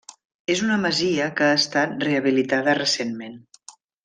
És 0.53 0.61
una 0.67 0.77
masia 0.85 1.27
que 1.41 1.49
ha 1.49 1.57
estat 1.59 1.93
rehabilitada 2.07 2.75
recentment. 2.83 3.39